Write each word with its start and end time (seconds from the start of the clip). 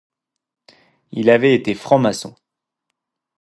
Il 1.11 1.29
avait 1.29 1.53
été 1.53 1.75
franc-maçon. 1.75 2.33